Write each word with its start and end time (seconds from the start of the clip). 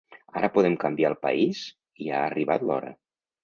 Ara 0.39 0.47
podem 0.55 0.77
canviar 0.83 1.11
el 1.13 1.19
país 1.27 1.63
i 2.07 2.11
ha 2.17 2.25
arribat 2.33 2.69
l’hora. 2.69 2.95